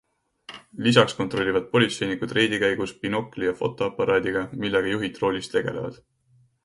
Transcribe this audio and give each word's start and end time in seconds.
Lisaks 0.85 1.13
kontrollivad 1.17 1.67
politseinikud 1.75 2.33
reidi 2.37 2.59
käigus 2.63 2.93
binokli 3.03 3.49
ja 3.49 3.53
fotoaparaadiga, 3.63 4.43
millega 4.65 4.95
juhid 4.95 5.21
roolis 5.25 5.53
tegelevad. 5.59 6.01